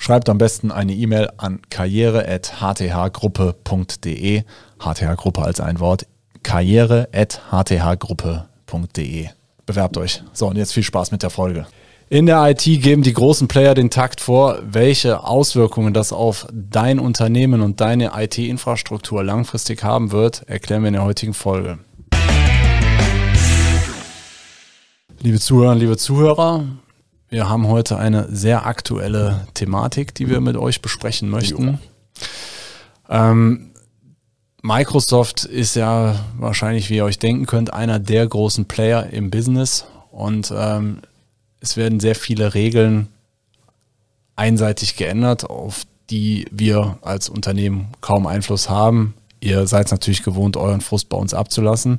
[0.00, 4.44] Schreibt am besten eine E-Mail an karriere.hthgruppe.de.
[4.78, 6.06] HTH-Gruppe als ein Wort.
[6.44, 9.28] karriere.hthgruppe.de.
[9.66, 10.22] Bewerbt euch.
[10.32, 11.66] So, und jetzt viel Spaß mit der Folge.
[12.08, 17.00] In der IT geben die großen Player den Takt vor, welche Auswirkungen das auf dein
[17.00, 21.80] Unternehmen und deine IT-Infrastruktur langfristig haben wird, erklären wir in der heutigen Folge.
[25.20, 26.66] Liebe Zuhörer, liebe Zuhörer,
[27.28, 31.78] wir haben heute eine sehr aktuelle Thematik, die wir mit euch besprechen möchten.
[33.08, 33.70] Ähm,
[34.62, 39.86] Microsoft ist ja wahrscheinlich, wie ihr euch denken könnt, einer der großen Player im Business
[40.10, 40.98] und ähm,
[41.60, 43.08] es werden sehr viele Regeln
[44.36, 49.14] einseitig geändert, auf die wir als Unternehmen kaum Einfluss haben.
[49.40, 51.98] Ihr seid natürlich gewohnt, euren Frust bei uns abzulassen.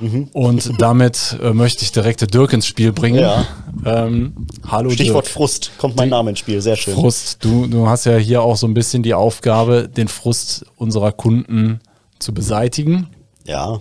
[0.00, 0.28] Mhm.
[0.32, 3.20] Und damit äh, möchte ich direkt Dirk ins Spiel bringen.
[3.20, 3.46] Ja.
[3.84, 5.34] Ähm, hallo Stichwort Dirk.
[5.34, 6.94] Frust, kommt mein Name ins Spiel, sehr schön.
[6.94, 11.12] Frust, du, du hast ja hier auch so ein bisschen die Aufgabe, den Frust unserer
[11.12, 11.80] Kunden
[12.18, 13.08] zu beseitigen.
[13.46, 13.80] Ja.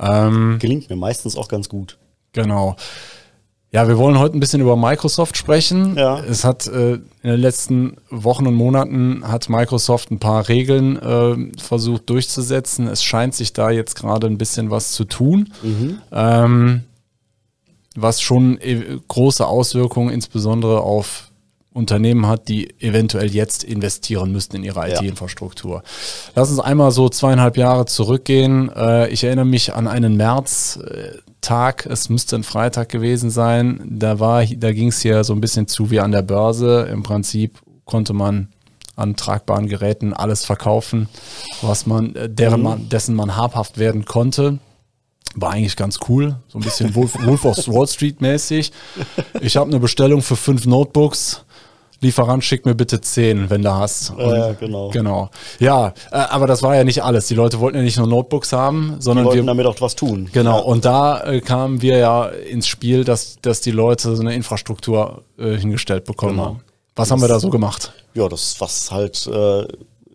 [0.00, 1.98] Ähm, Gelingt mir meistens auch ganz gut.
[2.32, 2.76] Genau.
[3.70, 5.94] Ja, wir wollen heute ein bisschen über Microsoft sprechen.
[5.94, 6.20] Ja.
[6.20, 11.60] Es hat äh, in den letzten Wochen und Monaten hat Microsoft ein paar Regeln äh,
[11.60, 12.86] versucht durchzusetzen.
[12.86, 15.98] Es scheint sich da jetzt gerade ein bisschen was zu tun, mhm.
[16.12, 16.84] ähm,
[17.94, 21.27] was schon e große Auswirkungen insbesondere auf
[21.78, 25.82] Unternehmen hat, die eventuell jetzt investieren müssten in ihre IT-Infrastruktur.
[26.34, 28.70] Lass uns einmal so zweieinhalb Jahre zurückgehen.
[28.74, 33.80] Äh, ich erinnere mich an einen März-Tag, es müsste ein Freitag gewesen sein.
[33.88, 36.88] Da war, da ging es hier so ein bisschen zu wie an der Börse.
[36.92, 38.48] Im Prinzip konnte man
[38.96, 41.08] an tragbaren Geräten alles verkaufen,
[41.62, 42.64] was man, äh, deren mhm.
[42.64, 44.58] man, dessen man habhaft werden konnte.
[45.34, 48.72] War eigentlich ganz cool, so ein bisschen Wolf, Wolf of Wall Street mäßig.
[49.40, 51.44] Ich habe eine Bestellung für fünf Notebooks
[52.00, 54.10] Lieferant, schick mir bitte zehn, wenn du hast.
[54.10, 54.90] Und, ja, genau.
[54.90, 55.30] Genau.
[55.58, 57.26] Ja, äh, aber das war ja nicht alles.
[57.26, 59.96] Die Leute wollten ja nicht nur Notebooks haben, sondern die wollten wir, damit auch was
[59.96, 60.28] tun.
[60.32, 60.58] Genau.
[60.58, 60.62] Ja.
[60.62, 65.24] Und da äh, kamen wir ja ins Spiel, dass, dass die Leute so eine Infrastruktur
[65.38, 66.44] äh, hingestellt bekommen genau.
[66.44, 66.60] haben.
[66.94, 67.92] Was das, haben wir da so gemacht?
[68.14, 69.66] Ja, das, was halt äh,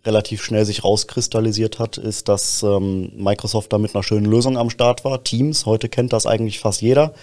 [0.06, 4.70] relativ schnell sich rauskristallisiert hat, ist, dass ähm, Microsoft da mit einer schönen Lösung am
[4.70, 5.24] Start war.
[5.24, 7.14] Teams, heute kennt das eigentlich fast jeder.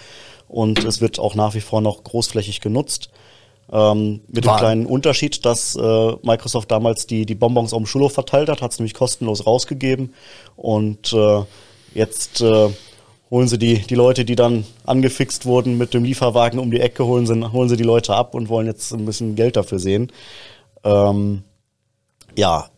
[0.47, 3.09] Und es wird auch nach wie vor noch großflächig genutzt.
[3.71, 4.55] Ähm, mit War.
[4.55, 8.61] dem kleinen Unterschied, dass äh, Microsoft damals die, die Bonbons auf dem Schulhof verteilt hat,
[8.61, 10.13] hat es nämlich kostenlos rausgegeben.
[10.57, 11.43] Und äh,
[11.93, 12.69] jetzt äh,
[13.29, 17.05] holen sie die, die Leute, die dann angefixt wurden mit dem Lieferwagen um die Ecke,
[17.05, 20.11] holen sie, holen sie die Leute ab und wollen jetzt ein bisschen Geld dafür sehen.
[20.83, 21.43] Ähm,
[22.35, 22.69] ja,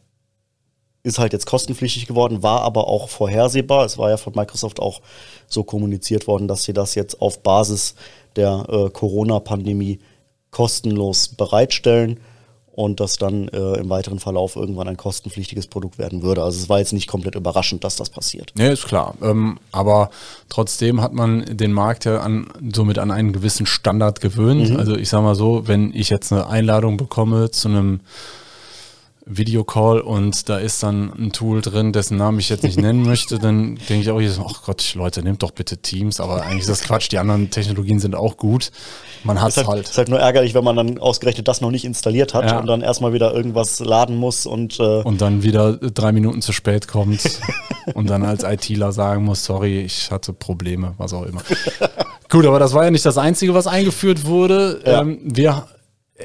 [1.02, 3.84] ist halt jetzt kostenpflichtig geworden, war aber auch vorhersehbar.
[3.86, 5.02] Es war ja von Microsoft auch
[5.48, 7.96] so kommuniziert worden, dass sie das jetzt auf Basis
[8.36, 10.00] der äh, Corona-Pandemie
[10.54, 12.20] kostenlos bereitstellen
[12.76, 16.44] und das dann äh, im weiteren Verlauf irgendwann ein kostenpflichtiges Produkt werden würde.
[16.44, 18.52] Also es war jetzt nicht komplett überraschend, dass das passiert.
[18.56, 19.14] Nee, ist klar.
[19.22, 20.10] Ähm, aber
[20.50, 24.72] trotzdem hat man den Markt ja an, somit an einen gewissen Standard gewöhnt.
[24.72, 24.78] Mhm.
[24.78, 28.00] Also ich sage mal so, wenn ich jetzt eine Einladung bekomme zu einem
[29.26, 33.40] Videocall und da ist dann ein Tool drin, dessen Namen ich jetzt nicht nennen möchte,
[33.40, 36.82] dann denke ich auch, ach Gott, Leute, nehmt doch bitte Teams, aber eigentlich ist das
[36.82, 38.72] Quatsch, die anderen Technologien sind auch gut.
[39.24, 39.90] Man hat es halt, halt.
[39.90, 42.60] Ist halt nur ärgerlich, wenn man dann ausgerechnet das noch nicht installiert hat ja.
[42.60, 46.52] und dann erstmal wieder irgendwas laden muss und äh und dann wieder drei Minuten zu
[46.52, 47.22] spät kommt
[47.94, 51.42] und dann als ITler sagen muss, sorry, ich hatte Probleme, was auch immer.
[52.30, 54.82] Gut, aber das war ja nicht das Einzige, was eingeführt wurde.
[54.86, 55.02] Ja.
[55.02, 55.68] Ähm, wir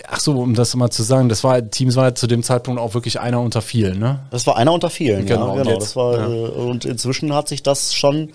[0.06, 2.94] Ach so, um das mal zu sagen, das war Teams war zu dem Zeitpunkt auch
[2.94, 4.20] wirklich einer unter vielen, ne?
[4.30, 5.56] Das war einer unter vielen, genau.
[5.56, 5.74] Ja, genau.
[5.74, 6.28] Jetzt, das war ja.
[6.28, 8.32] Äh, und inzwischen hat sich das schon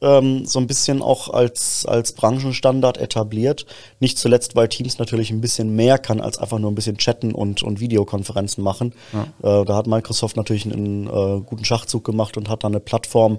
[0.00, 3.66] ähm, so ein bisschen auch als als Branchenstandard etabliert.
[4.00, 7.34] Nicht zuletzt, weil Teams natürlich ein bisschen mehr kann als einfach nur ein bisschen chatten
[7.34, 8.94] und und Videokonferenzen machen.
[9.12, 9.62] Ja.
[9.62, 13.38] Äh, da hat Microsoft natürlich einen äh, guten Schachzug gemacht und hat da eine Plattform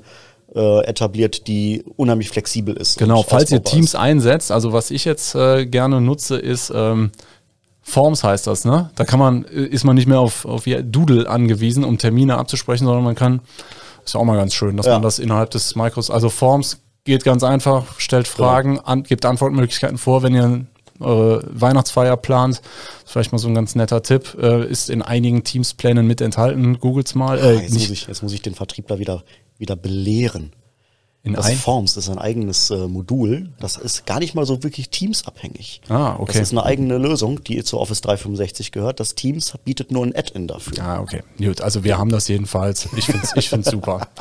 [0.56, 2.98] äh, etabliert, die unheimlich flexibel ist.
[2.98, 3.96] Genau, falls ihr Teams ist.
[3.96, 7.12] einsetzt, also was ich jetzt äh, gerne nutze, ist ähm,
[7.90, 8.92] Forms heißt das, ne?
[8.96, 13.04] Da kann man, ist man nicht mehr auf, auf Doodle angewiesen, um Termine abzusprechen, sondern
[13.04, 13.42] man kann,
[14.06, 14.94] ist ja auch mal ganz schön, dass ja.
[14.94, 18.82] man das innerhalb des Micros, also Forms geht ganz einfach, stellt Fragen, ja.
[18.84, 20.66] an, gibt Antwortmöglichkeiten vor, wenn ihr
[21.00, 22.62] eure Weihnachtsfeier plant,
[23.06, 26.80] vielleicht mal so ein ganz netter Tipp, äh, ist in einigen Teamsplänen mit enthalten.
[26.80, 27.40] Googles mal.
[27.40, 29.24] Äh, jetzt, muss ich, jetzt muss ich den Vertriebler wieder,
[29.58, 30.52] wieder belehren.
[31.30, 33.50] In das Forms das ist ein eigenes äh, Modul.
[33.60, 35.82] Das ist gar nicht mal so wirklich Teams-abhängig.
[35.90, 36.34] Ah, okay.
[36.34, 39.00] Das ist eine eigene Lösung, die zu Office 365 gehört.
[39.00, 40.84] Das Teams bietet nur ein Add-in dafür.
[40.84, 41.24] Ah, okay.
[41.38, 42.88] Gut, also wir haben das jedenfalls.
[42.96, 44.08] Ich finde es ich find's super.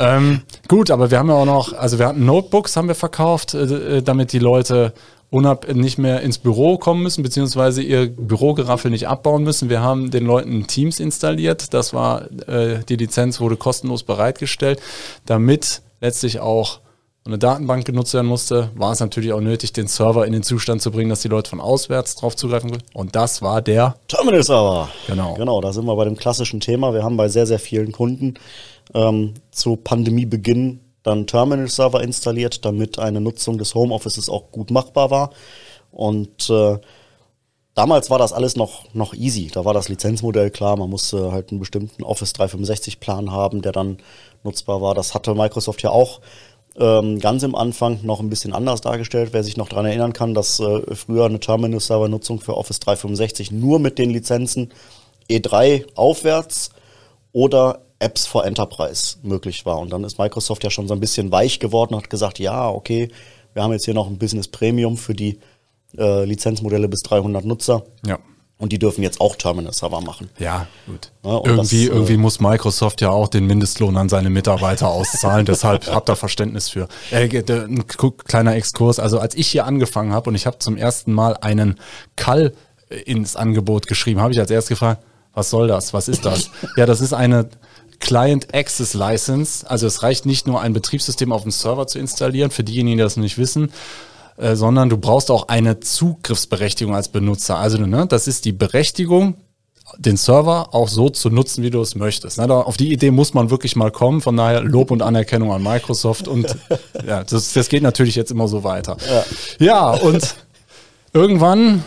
[0.00, 3.54] Ähm, gut, aber wir haben ja auch noch, also wir hatten Notebooks, haben wir verkauft,
[3.54, 4.92] äh, äh damit die Leute
[5.30, 9.68] unab nicht mehr ins Büro kommen müssen, beziehungsweise ihr Bürogeraffel nicht abbauen müssen.
[9.68, 11.74] Wir haben den Leuten Teams installiert.
[11.74, 14.80] Das war, äh, die Lizenz wurde kostenlos bereitgestellt,
[15.26, 16.80] damit letztlich auch
[17.24, 20.80] eine Datenbank genutzt werden musste, war es natürlich auch nötig, den Server in den Zustand
[20.80, 22.82] zu bringen, dass die Leute von auswärts drauf zugreifen können.
[22.94, 24.88] Und das war der Terminal Server.
[25.06, 25.34] Genau.
[25.34, 26.94] Genau, da sind wir bei dem klassischen Thema.
[26.94, 28.34] Wir haben bei sehr, sehr vielen Kunden
[28.94, 35.10] ähm, zu Pandemiebeginn dann Terminal Server installiert, damit eine Nutzung des Homeoffices auch gut machbar
[35.10, 35.30] war.
[35.90, 36.78] Und äh,
[37.78, 39.50] damals war das alles noch, noch easy.
[39.52, 40.76] Da war das Lizenzmodell klar.
[40.76, 43.98] Man musste halt einen bestimmten Office 365 Plan haben, der dann
[44.42, 44.96] nutzbar war.
[44.96, 46.20] Das hatte Microsoft ja auch
[46.76, 49.30] ähm, ganz im Anfang noch ein bisschen anders dargestellt.
[49.32, 53.78] Wer sich noch daran erinnern kann, dass äh, früher eine Terminal-Server-Nutzung für Office 365 nur
[53.78, 54.72] mit den Lizenzen
[55.30, 56.70] E3 aufwärts
[57.32, 59.78] oder Apps for Enterprise möglich war.
[59.78, 62.68] Und dann ist Microsoft ja schon so ein bisschen weich geworden und hat gesagt, ja,
[62.68, 63.08] okay,
[63.54, 65.38] wir haben jetzt hier noch ein Business Premium für die
[65.96, 67.84] äh, Lizenzmodelle bis 300 Nutzer.
[68.06, 68.18] Ja.
[68.58, 70.30] Und die dürfen jetzt auch Terminal-Server machen.
[70.38, 71.12] Ja, gut.
[71.24, 75.46] Ja, irgendwie, das, irgendwie äh, muss Microsoft ja auch den Mindestlohn an seine Mitarbeiter auszahlen.
[75.46, 76.88] Deshalb habt ihr Verständnis für.
[77.12, 78.98] Äh, ein kleiner Exkurs.
[78.98, 81.78] Also als ich hier angefangen habe und ich habe zum ersten Mal einen
[82.16, 82.52] Call
[83.04, 85.94] ins Angebot geschrieben, habe ich als erstes gefragt, was soll das?
[85.94, 86.50] Was ist das?
[86.76, 87.48] ja, das ist eine
[88.00, 89.68] Client Access License.
[89.70, 93.02] Also es reicht nicht nur ein Betriebssystem auf dem Server zu installieren, für diejenigen, die
[93.02, 93.72] das nicht wissen,
[94.38, 97.58] äh, sondern du brauchst auch eine Zugriffsberechtigung als Benutzer.
[97.58, 99.34] Also ne, das ist die Berechtigung,
[99.96, 102.38] den Server auch so zu nutzen, wie du es möchtest.
[102.38, 104.20] Ne, auf die Idee muss man wirklich mal kommen.
[104.20, 106.28] Von daher Lob und Anerkennung an Microsoft.
[106.28, 106.56] Und
[107.06, 108.96] ja, das, das geht natürlich jetzt immer so weiter.
[109.08, 109.24] Ja,
[109.58, 110.36] ja und
[111.12, 111.82] irgendwann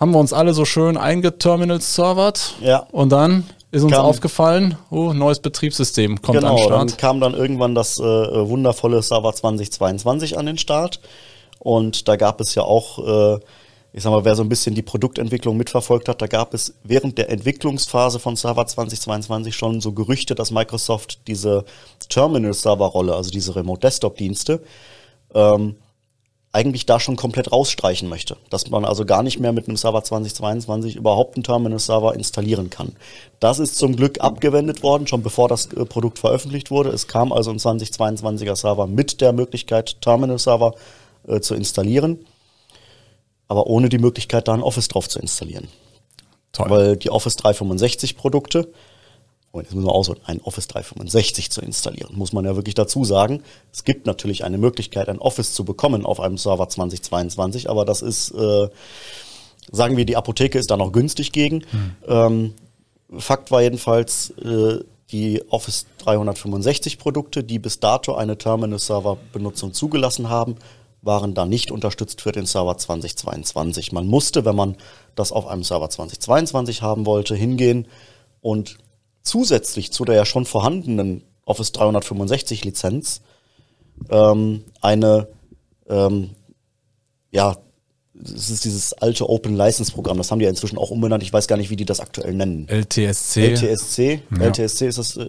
[0.00, 2.56] haben wir uns alle so schön eingeterminal-servert.
[2.60, 2.86] Ja.
[2.90, 6.90] Und dann ist uns kam, aufgefallen, oh, neues Betriebssystem kommt genau, an den Start.
[6.90, 11.00] Dann kam dann irgendwann das äh, wundervolle Server 2022 an den Start.
[11.64, 13.40] Und da gab es ja auch, äh,
[13.94, 17.16] ich sag mal, wer so ein bisschen die Produktentwicklung mitverfolgt hat, da gab es während
[17.16, 21.64] der Entwicklungsphase von Server 2022 schon so Gerüchte, dass Microsoft diese
[22.10, 24.60] Terminal-Server-Rolle, also diese Remote-Desktop-Dienste,
[25.34, 25.76] ähm,
[26.52, 28.36] eigentlich da schon komplett rausstreichen möchte.
[28.50, 32.92] Dass man also gar nicht mehr mit einem Server 2022 überhaupt einen Terminal-Server installieren kann.
[33.40, 36.90] Das ist zum Glück abgewendet worden, schon bevor das äh, Produkt veröffentlicht wurde.
[36.90, 40.74] Es kam also ein 2022er Server mit der Möglichkeit, Terminal-Server
[41.26, 42.24] äh, zu installieren,
[43.48, 45.68] aber ohne die Möglichkeit, da ein Office drauf zu installieren.
[46.52, 46.70] Toll.
[46.70, 48.68] Weil die Office 365 Produkte
[49.54, 53.04] und jetzt müssen wir ausholen, ein Office 365 zu installieren, muss man ja wirklich dazu
[53.04, 53.44] sagen.
[53.72, 58.02] Es gibt natürlich eine Möglichkeit, ein Office zu bekommen auf einem Server 2022, aber das
[58.02, 58.68] ist, äh,
[59.70, 61.64] sagen wir, die Apotheke ist da noch günstig gegen.
[61.70, 61.94] Hm.
[62.08, 62.54] Ähm,
[63.16, 64.80] Fakt war jedenfalls, äh,
[65.12, 70.56] die Office 365 Produkte, die bis dato eine Terminal-Server-Benutzung zugelassen haben,
[71.04, 73.92] waren da nicht unterstützt für den Server 2022.
[73.92, 74.76] Man musste, wenn man
[75.14, 77.86] das auf einem Server 2022 haben wollte, hingehen
[78.40, 78.78] und
[79.22, 83.20] zusätzlich zu der ja schon vorhandenen Office 365 Lizenz
[84.10, 85.28] ähm, eine,
[85.88, 86.30] ähm,
[87.30, 87.56] ja,
[88.22, 91.32] es ist dieses alte Open License Programm, das haben die ja inzwischen auch umbenannt, ich
[91.32, 92.68] weiß gar nicht, wie die das aktuell nennen.
[92.68, 93.54] LTSC.
[93.54, 94.20] LTSC.
[94.38, 94.46] Ja.
[94.46, 95.20] LTSC ist das äh,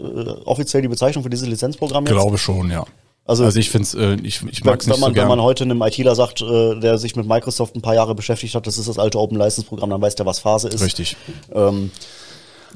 [0.45, 2.13] offiziell die Bezeichnung für dieses Lizenzprogramm jetzt?
[2.13, 2.85] Glaube schon, ja.
[3.27, 5.23] Also, also ich finde es, äh, ich, ich mag es nicht man, so gern.
[5.23, 8.53] Wenn man heute einem ITler sagt, äh, der sich mit Microsoft ein paar Jahre beschäftigt
[8.53, 10.81] hat, das ist das alte Open License Programm, dann weiß der, was Phase ist.
[10.83, 11.17] Richtig.
[11.51, 11.89] Ähm,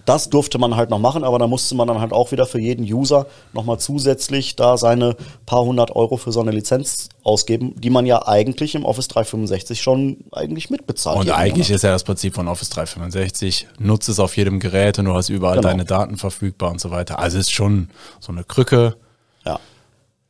[0.05, 2.59] das durfte man halt noch machen, aber da musste man dann halt auch wieder für
[2.59, 5.15] jeden User nochmal zusätzlich da seine
[5.45, 9.81] paar hundert Euro für so eine Lizenz ausgeben, die man ja eigentlich im Office 365
[9.81, 11.19] schon eigentlich mitbezahlt.
[11.19, 11.75] Und eigentlich Monat.
[11.75, 15.29] ist ja das Prinzip von Office 365, nutze es auf jedem Gerät und du hast
[15.29, 15.67] überall genau.
[15.69, 17.19] deine Daten verfügbar und so weiter.
[17.19, 17.89] Also ist schon
[18.19, 18.95] so eine Krücke.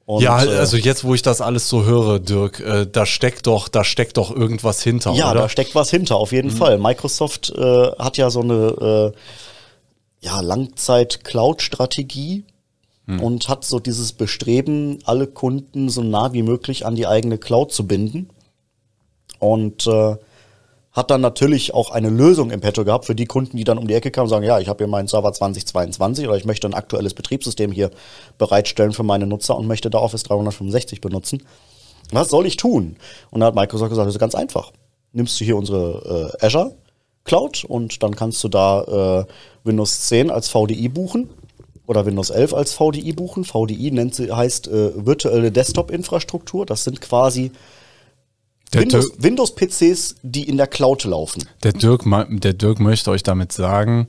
[0.10, 0.16] Ja.
[0.16, 3.46] Und, ja, äh, also jetzt, wo ich das alles so höre, Dirk, äh, da steckt
[3.46, 5.42] doch, da steckt doch irgendwas hinter, ja, oder?
[5.42, 6.56] da steckt was hinter, auf jeden mhm.
[6.56, 6.80] Fall.
[6.80, 12.44] Microsoft äh, hat ja so eine äh, ja, Langzeit-Cloud-Strategie
[13.06, 13.22] hm.
[13.22, 17.72] und hat so dieses Bestreben, alle Kunden so nah wie möglich an die eigene Cloud
[17.72, 18.30] zu binden.
[19.38, 20.18] Und äh,
[20.92, 23.88] hat dann natürlich auch eine Lösung im Petto gehabt für die Kunden, die dann um
[23.88, 26.68] die Ecke kamen und sagen, ja, ich habe hier meinen Server 2022 oder ich möchte
[26.68, 27.92] ein aktuelles Betriebssystem hier
[28.38, 31.44] bereitstellen für meine Nutzer und möchte da Office 365 benutzen.
[32.12, 32.96] Was soll ich tun?
[33.30, 34.72] Und da hat Microsoft gesagt, das ist ganz einfach.
[35.14, 36.76] nimmst du hier unsere äh, Azure
[37.24, 39.26] Cloud und dann kannst du da äh,
[39.64, 41.30] Windows 10 als VDI buchen
[41.86, 43.44] oder Windows 11 als VDI buchen.
[43.44, 46.66] VDI nennt heißt äh, virtuelle Desktop-Infrastruktur.
[46.66, 47.52] Das sind quasi
[48.72, 51.44] Windows, Windows, PCs, die in der Cloud laufen.
[51.64, 54.08] Der Dirk, der Dirk möchte euch damit sagen,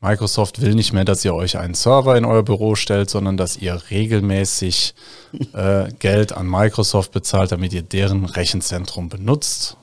[0.00, 3.56] Microsoft will nicht mehr, dass ihr euch einen Server in euer Büro stellt, sondern dass
[3.56, 4.94] ihr regelmäßig
[5.54, 9.76] äh, Geld an Microsoft bezahlt, damit ihr deren Rechenzentrum benutzt.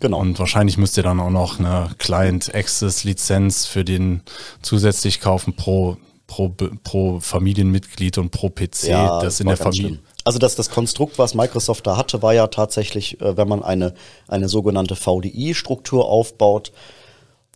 [0.00, 0.20] Genau.
[0.20, 4.22] Und wahrscheinlich müsst ihr dann auch noch eine Client Access Lizenz für den
[4.62, 5.96] zusätzlich kaufen pro,
[6.28, 9.98] pro, pro Familienmitglied und pro PC, ja, das in der Familie.
[10.28, 13.94] Also das, das Konstrukt, was Microsoft da hatte, war ja tatsächlich, äh, wenn man eine,
[14.26, 16.70] eine sogenannte VDI-Struktur aufbaut,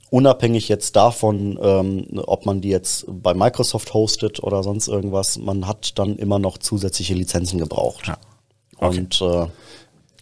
[0.08, 5.68] unabhängig jetzt davon, ähm, ob man die jetzt bei Microsoft hostet oder sonst irgendwas, man
[5.68, 8.06] hat dann immer noch zusätzliche Lizenzen gebraucht.
[8.06, 8.16] Ja.
[8.78, 9.00] Okay.
[9.00, 9.48] Und äh,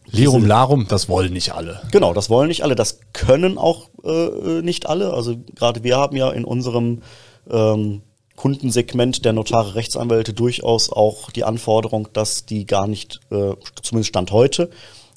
[0.07, 1.80] Lirum Larum, das wollen nicht alle.
[1.92, 2.75] Genau, das wollen nicht alle.
[2.75, 5.14] Das können auch äh, nicht alle.
[5.14, 7.02] Also gerade wir haben ja in unserem
[7.49, 8.02] ähm,
[8.40, 14.32] Kundensegment der Notare Rechtsanwälte durchaus auch die Anforderung, dass die gar nicht, äh, zumindest Stand
[14.32, 14.70] heute,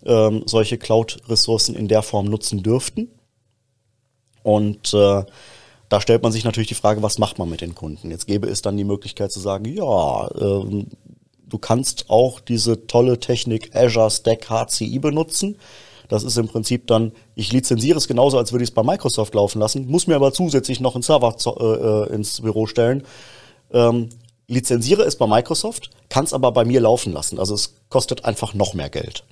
[0.06, 3.08] ähm, solche Cloud-Ressourcen in der Form nutzen dürften.
[4.44, 5.24] Und äh,
[5.88, 8.12] da stellt man sich natürlich die Frage, was macht man mit den Kunden?
[8.12, 10.86] Jetzt gäbe es dann die Möglichkeit zu sagen, ja, äh,
[11.48, 15.58] du kannst auch diese tolle Technik Azure Stack HCI benutzen.
[16.07, 19.33] Das ist im Prinzip dann, ich lizenziere es genauso, als würde ich es bei Microsoft
[19.33, 23.03] laufen lassen, muss mir aber zusätzlich noch einen Server äh, äh, ins Büro stellen.
[23.72, 24.10] Ähm,
[24.48, 27.39] lizenziere es bei Microsoft, kann es aber bei mir laufen lassen.
[27.39, 29.24] Also es kostet einfach noch mehr Geld.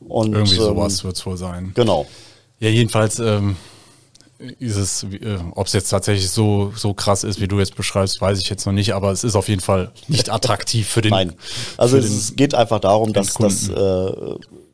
[0.00, 1.72] Und, Irgendwie sowas ähm, wird es wohl sein.
[1.74, 2.06] Genau.
[2.58, 3.56] Ja, jedenfalls ähm,
[4.58, 8.20] ist es, äh, ob es jetzt tatsächlich so, so krass ist, wie du jetzt beschreibst,
[8.20, 11.10] weiß ich jetzt noch nicht, aber es ist auf jeden Fall nicht attraktiv für den.
[11.10, 11.32] Nein.
[11.76, 14.12] Also es den, geht einfach darum, dass das äh,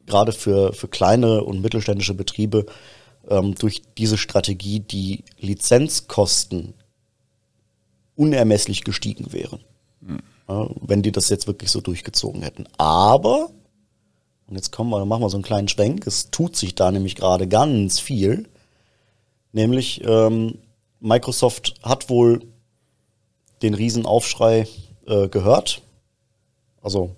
[0.06, 2.66] gerade für, für kleine und mittelständische Betriebe
[3.28, 6.74] ähm, durch diese Strategie die Lizenzkosten
[8.14, 9.60] unermesslich gestiegen wären.
[10.00, 10.18] Mhm.
[10.48, 12.66] Ja, wenn die das jetzt wirklich so durchgezogen hätten.
[12.78, 13.50] Aber,
[14.46, 17.16] und jetzt kommen wir, machen wir so einen kleinen Schwenk, es tut sich da nämlich
[17.16, 18.48] gerade ganz viel
[19.56, 20.58] Nämlich ähm,
[21.00, 22.42] Microsoft hat wohl
[23.62, 24.68] den Riesenaufschrei
[25.06, 25.80] äh, gehört.
[26.82, 27.16] Also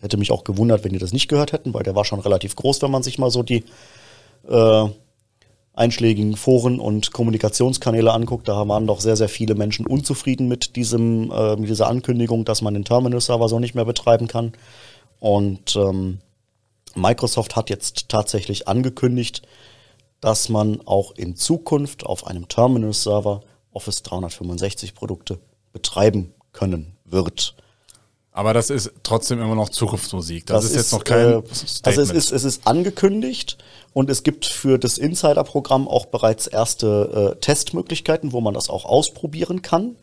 [0.00, 2.56] hätte mich auch gewundert, wenn die das nicht gehört hätten, weil der war schon relativ
[2.56, 3.64] groß, wenn man sich mal so die
[4.48, 4.88] äh,
[5.74, 8.48] einschlägigen Foren und Kommunikationskanäle anguckt.
[8.48, 12.62] Da waren doch sehr, sehr viele Menschen unzufrieden mit diesem, äh, mit dieser Ankündigung, dass
[12.62, 14.52] man den Terminal-Server so nicht mehr betreiben kann.
[15.20, 16.18] Und ähm,
[16.94, 19.42] Microsoft hat jetzt tatsächlich angekündigt,
[20.20, 25.38] dass man auch in Zukunft auf einem Terminal-Server Office 365 Produkte
[25.72, 27.54] betreiben können wird.
[28.38, 30.46] Aber das ist trotzdem immer noch Zukunftsmusik.
[30.46, 31.86] Das, das ist, jetzt noch kein äh, Statement.
[31.88, 33.58] Also es ist, es ist angekündigt
[33.94, 38.84] und es gibt für das Insider-Programm auch bereits erste äh, Testmöglichkeiten, wo man das auch
[38.84, 39.96] ausprobieren kann.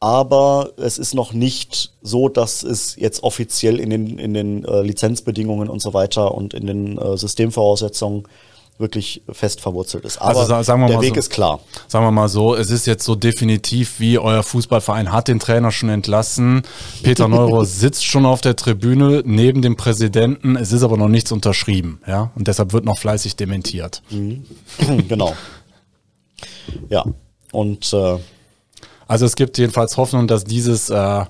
[0.00, 4.80] Aber es ist noch nicht so, dass es jetzt offiziell in den, in den äh,
[4.80, 8.26] Lizenzbedingungen und so weiter und in den äh, Systemvoraussetzungen
[8.80, 10.18] wirklich fest verwurzelt ist.
[10.18, 11.60] Aber also sagen wir der mal Weg so, ist klar.
[11.86, 15.70] Sagen wir mal so, es ist jetzt so definitiv, wie euer Fußballverein hat den Trainer
[15.70, 16.62] schon entlassen.
[17.02, 20.56] Peter Neuro sitzt schon auf der Tribüne neben dem Präsidenten.
[20.56, 24.02] Es ist aber noch nichts unterschrieben, ja, und deshalb wird noch fleißig dementiert.
[24.10, 24.44] Mhm.
[25.08, 25.34] genau.
[26.88, 27.04] Ja,
[27.52, 28.18] und äh,
[29.06, 31.24] also es gibt jedenfalls Hoffnung, dass dieses äh,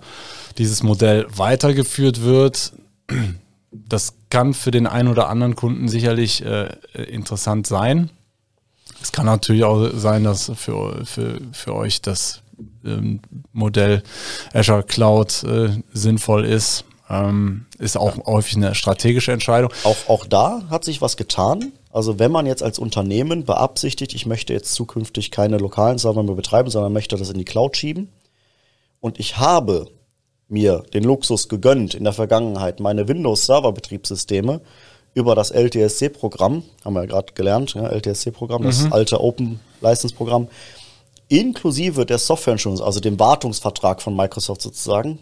[0.58, 2.72] dieses Modell weitergeführt wird
[3.72, 8.10] das kann für den einen oder anderen Kunden sicherlich äh, interessant sein.
[9.02, 12.42] Es kann natürlich auch sein, dass für, für, für euch das
[12.84, 13.20] ähm,
[13.52, 14.02] Modell
[14.52, 16.84] Azure Cloud äh, sinnvoll ist.
[17.08, 18.26] Ähm, ist auch ja.
[18.26, 19.72] häufig eine strategische Entscheidung.
[19.84, 21.72] Auch, auch da hat sich was getan.
[21.92, 26.36] Also wenn man jetzt als Unternehmen beabsichtigt, ich möchte jetzt zukünftig keine lokalen Server mehr
[26.36, 28.08] betreiben, sondern möchte das in die Cloud schieben
[29.00, 29.90] und ich habe
[30.50, 34.60] mir den Luxus gegönnt, in der Vergangenheit meine Windows-Server-Betriebssysteme
[35.14, 38.66] über das LTSC-Programm, haben wir ja gerade gelernt, ja, LTSC-Programm, mhm.
[38.66, 40.48] das alte Open-License-Programm,
[41.28, 45.20] inklusive der Software Insurance, also dem Wartungsvertrag von Microsoft sozusagen,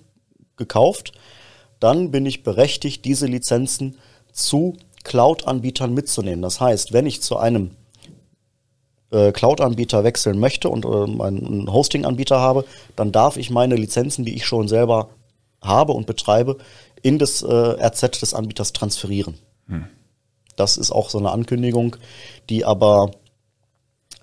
[0.56, 1.12] gekauft,
[1.80, 3.98] dann bin ich berechtigt, diese Lizenzen
[4.32, 6.42] zu Cloud-Anbietern mitzunehmen.
[6.42, 7.70] Das heißt, wenn ich zu einem
[9.10, 12.64] äh, Cloud-Anbieter wechseln möchte und äh, einen Hosting-Anbieter habe,
[12.96, 15.08] dann darf ich meine Lizenzen, die ich schon selber
[15.62, 16.58] habe und betreibe,
[17.02, 19.34] in das äh, RZ des Anbieters transferieren.
[19.66, 19.86] Hm.
[20.56, 21.96] Das ist auch so eine Ankündigung,
[22.48, 23.12] die aber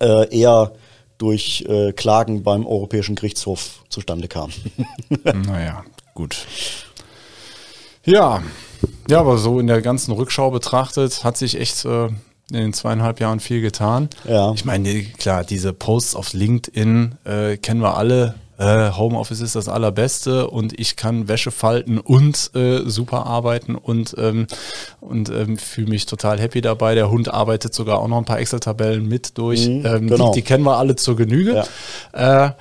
[0.01, 0.73] äh, eher
[1.17, 4.51] durch äh, Klagen beim Europäischen Gerichtshof zustande kam.
[5.23, 6.45] naja, gut.
[8.03, 8.43] Ja,
[9.09, 12.17] ja, aber so in der ganzen Rückschau betrachtet hat sich echt äh, in
[12.51, 14.09] den zweieinhalb Jahren viel getan.
[14.27, 14.51] Ja.
[14.53, 18.35] Ich meine, klar, diese Posts auf LinkedIn äh, kennen wir alle.
[18.57, 24.15] Äh, Homeoffice ist das allerbeste und ich kann Wäsche falten und äh, super arbeiten und,
[24.17, 24.47] ähm,
[25.01, 26.95] und ähm, fühle mich total happy dabei.
[26.95, 29.67] Der Hund arbeitet sogar auch noch ein paar Excel-Tabellen mit durch.
[29.67, 30.31] Mhm, ähm, genau.
[30.31, 31.65] die, die, kennen wir alle zur Genüge.
[32.13, 32.47] Ja.
[32.47, 32.51] Äh,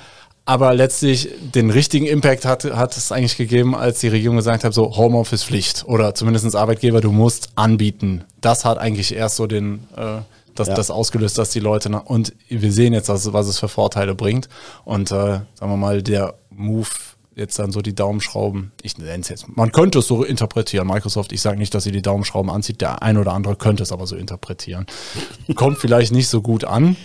[0.46, 4.74] aber letztlich den richtigen Impact hat, hat es eigentlich gegeben, als die Regierung gesagt hat,
[4.74, 8.24] so Homeoffice Pflicht oder zumindest Arbeitgeber, du musst anbieten.
[8.42, 10.18] Das hat eigentlich erst so den, äh,
[10.54, 10.74] das, ja.
[10.74, 14.14] das ausgelöst, dass die Leute, nach, und wir sehen jetzt, was, was es für Vorteile
[14.14, 14.48] bringt.
[14.84, 16.88] Und äh, sagen wir mal, der Move
[17.36, 20.86] jetzt dann so die Daumenschrauben, ich nenne es jetzt, man könnte es so interpretieren.
[20.86, 23.92] Microsoft, ich sage nicht, dass sie die Daumenschrauben anzieht, der ein oder andere könnte es
[23.92, 24.86] aber so interpretieren.
[25.54, 26.96] Kommt vielleicht nicht so gut an.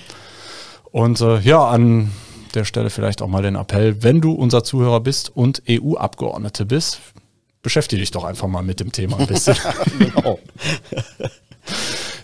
[0.92, 2.12] Und äh, ja, an
[2.54, 7.00] der Stelle vielleicht auch mal den Appell, wenn du unser Zuhörer bist und EU-Abgeordnete bist,
[7.62, 9.56] beschäftige dich doch einfach mal mit dem Thema ein bisschen.
[10.00, 10.40] genau.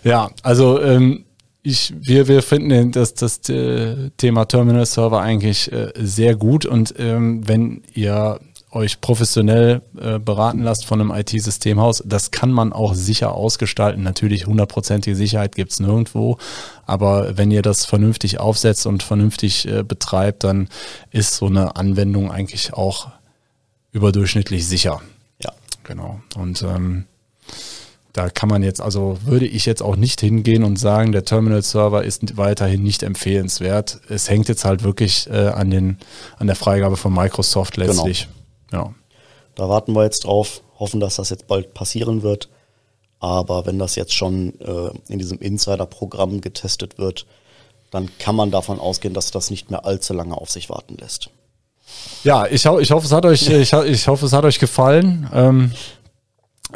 [0.06, 1.24] ja, also ähm,
[1.62, 6.94] ich, wir, wir finden das, das äh, Thema Terminal Server eigentlich äh, sehr gut und
[6.98, 8.38] ähm, wenn ihr
[8.76, 12.02] euch professionell äh, beraten lasst von einem IT-Systemhaus.
[12.06, 14.02] Das kann man auch sicher ausgestalten.
[14.02, 16.36] Natürlich hundertprozentige Sicherheit gibt es nirgendwo.
[16.84, 20.68] Aber wenn ihr das vernünftig aufsetzt und vernünftig äh, betreibt, dann
[21.10, 23.08] ist so eine Anwendung eigentlich auch
[23.92, 25.00] überdurchschnittlich sicher.
[25.42, 25.52] Ja.
[25.84, 26.20] Genau.
[26.36, 27.06] Und ähm,
[28.16, 32.02] da kann man jetzt, also würde ich jetzt auch nicht hingehen und sagen, der Terminal-Server
[32.02, 34.00] ist weiterhin nicht empfehlenswert.
[34.08, 35.98] Es hängt jetzt halt wirklich äh, an, den,
[36.38, 38.26] an der Freigabe von Microsoft letztlich.
[38.70, 38.84] Genau.
[38.84, 38.94] Ja.
[39.54, 42.48] Da warten wir jetzt drauf, hoffen, dass das jetzt bald passieren wird.
[43.20, 47.26] Aber wenn das jetzt schon äh, in diesem Insider-Programm getestet wird,
[47.90, 51.28] dann kann man davon ausgehen, dass das nicht mehr allzu lange auf sich warten lässt.
[52.24, 55.28] Ja, ich, ho ich hoffe, es hat euch, ich, ich hoffe, es hat euch gefallen.
[55.34, 55.76] Ähm, äh,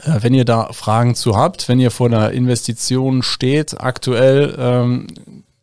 [0.05, 5.07] wenn ihr da Fragen zu habt, wenn ihr vor einer Investition steht, aktuell, ähm,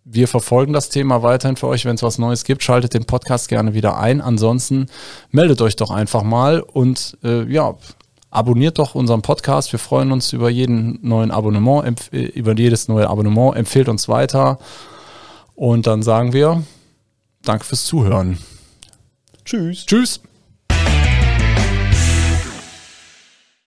[0.03, 1.86] wir verfolgen das Thema weiterhin für euch.
[1.86, 4.22] Wenn es was Neues gibt, schaltet den Podcast gerne wieder ein.
[4.22, 4.88] Ansonsten
[5.32, 7.75] meldet euch doch einfach mal und äh, ja,
[8.29, 9.72] abonniert doch unseren Podcast.
[9.72, 13.55] Wir freuen uns über jeden neuen Abonnement, äh, über jedes neue Abonnement.
[13.55, 14.59] Empfehlt uns weiter.
[15.55, 16.64] Und dann sagen wir
[17.48, 18.38] Danke fürs Zuhören.
[19.46, 19.85] Tschüss.
[19.85, 20.20] Tschüss.